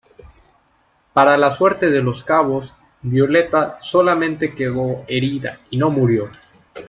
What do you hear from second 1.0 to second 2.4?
Para la suerte de los